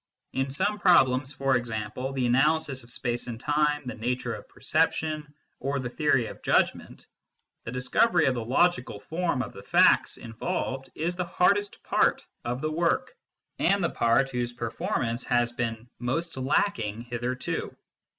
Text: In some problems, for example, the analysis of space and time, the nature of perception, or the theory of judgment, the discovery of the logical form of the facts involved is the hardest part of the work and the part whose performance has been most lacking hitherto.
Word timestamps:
In 0.33 0.49
some 0.49 0.79
problems, 0.79 1.31
for 1.31 1.55
example, 1.55 2.11
the 2.11 2.25
analysis 2.25 2.81
of 2.83 2.89
space 2.91 3.27
and 3.27 3.39
time, 3.39 3.83
the 3.85 3.93
nature 3.93 4.33
of 4.33 4.49
perception, 4.49 5.31
or 5.59 5.77
the 5.77 5.91
theory 5.91 6.25
of 6.25 6.41
judgment, 6.41 7.05
the 7.65 7.71
discovery 7.71 8.25
of 8.25 8.33
the 8.33 8.43
logical 8.43 8.99
form 8.99 9.43
of 9.43 9.53
the 9.53 9.61
facts 9.61 10.17
involved 10.17 10.89
is 10.95 11.15
the 11.15 11.25
hardest 11.25 11.83
part 11.83 12.25
of 12.43 12.61
the 12.61 12.71
work 12.71 13.13
and 13.59 13.83
the 13.83 13.91
part 13.91 14.31
whose 14.31 14.53
performance 14.53 15.23
has 15.25 15.51
been 15.51 15.87
most 15.99 16.35
lacking 16.35 17.01
hitherto. 17.01 17.75